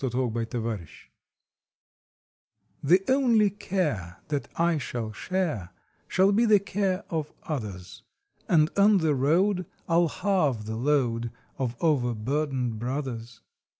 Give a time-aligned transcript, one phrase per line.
[0.03, 0.87] A USEFUL WHIM
[2.83, 5.69] FHE only care 1 That I shall share
[6.07, 8.01] Shall be the care of others,
[8.49, 11.29] And on the road I ll halve the load
[11.59, 13.41] Of overburdened brothers.